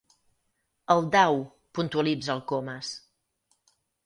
[0.93, 1.37] El Dau
[1.79, 2.91] —puntualitza el Comas.